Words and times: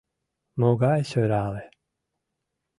Могай 0.59 1.01
сӧрале! 1.09 1.63